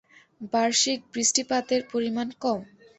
বার্ষিক 0.53 0.99
বৃষ্টিপাতের 1.13 1.81
পরিমাণ 1.91 2.27
কম। 2.43 2.59